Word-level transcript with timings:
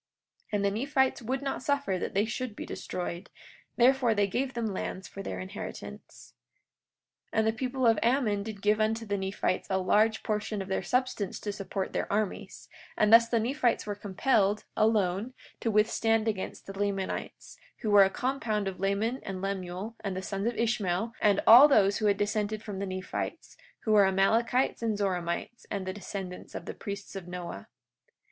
43:12 0.45 0.47
And 0.53 0.65
the 0.65 0.71
Nephites 0.71 1.21
would 1.21 1.41
not 1.43 1.61
suffer 1.61 1.99
that 1.99 2.15
they 2.15 2.25
should 2.25 2.55
be 2.55 2.65
destroyed; 2.65 3.29
therefore 3.75 4.15
they 4.15 4.25
gave 4.25 4.55
them 4.55 4.65
lands 4.73 5.07
for 5.07 5.21
their 5.21 5.39
inheritance. 5.39 6.33
43:13 7.31 7.37
And 7.37 7.47
the 7.47 7.53
people 7.53 7.85
of 7.85 7.99
Ammon 8.01 8.41
did 8.41 8.63
give 8.63 8.81
unto 8.81 9.05
the 9.05 9.15
Nephites 9.15 9.67
a 9.69 9.77
large 9.77 10.23
portion 10.23 10.59
of 10.59 10.69
their 10.69 10.81
substance 10.81 11.39
to 11.41 11.51
support 11.53 11.93
their 11.93 12.11
armies; 12.11 12.67
and 12.97 13.13
thus 13.13 13.29
the 13.29 13.39
Nephites 13.39 13.85
were 13.85 13.93
compelled, 13.93 14.65
alone, 14.75 15.35
to 15.59 15.69
withstand 15.69 16.27
against 16.27 16.65
the 16.65 16.73
Lamanites, 16.73 17.59
who 17.81 17.91
were 17.91 18.03
a 18.03 18.09
compound 18.09 18.67
of 18.67 18.79
Laman 18.79 19.19
and 19.21 19.39
Lemuel, 19.39 19.95
and 20.03 20.17
the 20.17 20.23
sons 20.23 20.47
of 20.47 20.57
Ishmael, 20.57 21.13
and 21.21 21.41
all 21.45 21.67
those 21.67 21.99
who 21.99 22.07
had 22.07 22.17
dissented 22.17 22.63
from 22.63 22.79
the 22.79 22.87
Nephites, 22.87 23.55
who 23.81 23.91
were 23.91 24.05
Amalekites 24.07 24.81
and 24.81 24.97
Zoramites, 24.97 25.67
and 25.69 25.85
the 25.85 25.93
descendants 25.93 26.55
of 26.55 26.65
the 26.65 26.73
priests 26.73 27.15
of 27.15 27.27
Noah. 27.27 27.67